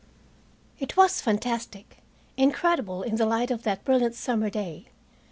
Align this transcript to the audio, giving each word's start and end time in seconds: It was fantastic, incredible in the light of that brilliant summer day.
It 0.79 0.97
was 0.97 1.21
fantastic, 1.21 1.97
incredible 2.35 3.03
in 3.03 3.17
the 3.17 3.25
light 3.27 3.51
of 3.51 3.61
that 3.61 3.85
brilliant 3.85 4.15
summer 4.15 4.49
day. 4.49 4.87